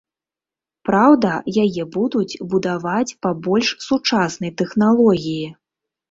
[0.87, 5.45] Праўда, яе будуць будаваць па больш сучаснай тэхналогіі.